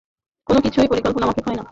[0.47, 1.65] কোনোকিছুই পরিকল্পনামাফিক হয় না।